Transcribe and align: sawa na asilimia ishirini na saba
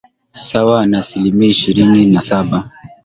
sawa 0.31 0.85
na 0.85 0.97
asilimia 0.99 1.49
ishirini 1.49 2.05
na 2.05 2.21
saba 2.21 2.71